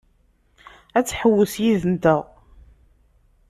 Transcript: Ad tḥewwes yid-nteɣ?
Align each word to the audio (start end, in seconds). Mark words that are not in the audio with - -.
Ad 0.97 1.05
tḥewwes 1.05 1.53
yid-nteɣ? 1.63 2.21